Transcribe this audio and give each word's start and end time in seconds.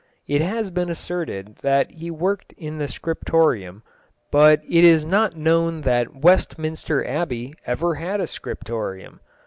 It 0.27 0.41
has 0.41 0.71
been 0.71 0.89
asserted 0.89 1.57
that 1.61 1.91
he 1.91 2.09
worked 2.09 2.53
in 2.57 2.79
the 2.79 2.87
scriptorium, 2.87 3.83
but 4.31 4.63
it 4.67 4.83
is 4.83 5.05
not 5.05 5.35
known 5.35 5.81
that 5.81 6.15
Westminster 6.15 7.05
Abbey 7.05 7.53
ever 7.67 7.93
had 7.93 8.19
a 8.19 8.25
scriptorium. 8.25 9.19